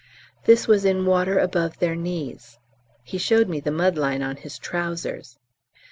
This 0.45 0.67
was 0.67 0.83
in 0.83 1.05
water 1.05 1.37
above 1.37 1.77
their 1.77 1.95
knees. 1.95 2.57
He 3.03 3.19
showed 3.19 3.47
me 3.47 3.59
the 3.59 3.69
mud 3.69 3.99
line 3.99 4.23
on 4.23 4.35
his 4.35 4.57
trousers. 4.57 5.37